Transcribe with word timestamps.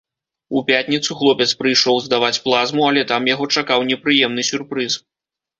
У 0.59 0.61
пятніцу 0.69 1.17
хлопец 1.19 1.47
прыйшоў 1.59 2.01
здаваць 2.05 2.37
плазму, 2.47 2.85
але 2.89 3.05
там 3.13 3.31
яго 3.33 3.49
чакаў 3.59 3.87
непрыемны 3.91 4.49
сюрпрыз. 4.53 4.93